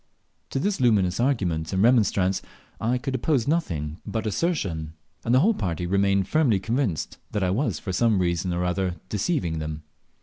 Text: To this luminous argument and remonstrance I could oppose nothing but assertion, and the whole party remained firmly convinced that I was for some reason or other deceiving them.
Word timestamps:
To 0.49 0.57
this 0.57 0.81
luminous 0.81 1.19
argument 1.19 1.71
and 1.71 1.83
remonstrance 1.83 2.41
I 2.79 2.97
could 2.97 3.13
oppose 3.13 3.47
nothing 3.47 3.97
but 4.03 4.25
assertion, 4.25 4.93
and 5.23 5.31
the 5.35 5.41
whole 5.41 5.53
party 5.53 5.85
remained 5.85 6.27
firmly 6.27 6.59
convinced 6.59 7.19
that 7.29 7.43
I 7.43 7.51
was 7.51 7.77
for 7.77 7.93
some 7.93 8.17
reason 8.17 8.51
or 8.51 8.65
other 8.65 8.95
deceiving 9.09 9.59
them. 9.59 9.83